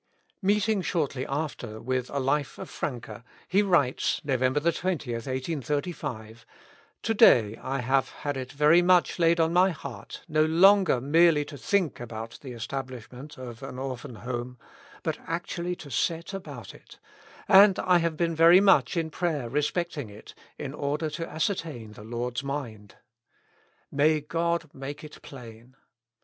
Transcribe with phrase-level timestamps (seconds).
[0.41, 4.39] Meeting shortly after with a life of Franke, he writes (Nov.
[4.39, 6.43] 20, 1835):
[6.73, 10.99] *' To day I have had it very much laid on my heart no longer
[10.99, 14.57] merely to think about the establishment of an Orphan Home,
[15.03, 16.97] but actually to set about it,
[17.47, 22.03] and I have been very much in prayer respecting it, in order to ascertain the
[22.03, 22.95] Lord's mind.
[23.91, 25.75] May God make it plain."